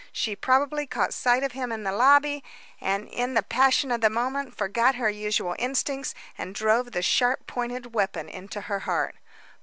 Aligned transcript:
She 0.11 0.35
probably 0.35 0.87
caught 0.87 1.13
sight 1.13 1.43
of 1.43 1.51
him 1.51 1.71
in 1.71 1.83
the 1.83 1.91
lobby, 1.91 2.43
and 2.79 3.07
in 3.07 3.35
the 3.35 3.43
passion 3.43 3.91
of 3.91 4.01
the 4.01 4.09
moment 4.09 4.57
forgot 4.57 4.95
her 4.95 5.11
usual 5.11 5.55
instincts 5.59 6.15
and 6.39 6.55
drove 6.55 6.91
the 6.91 7.03
sharp 7.03 7.45
pointed 7.45 7.93
weapon 7.93 8.27
into 8.27 8.61
her 8.61 8.79
heart." 8.79 9.13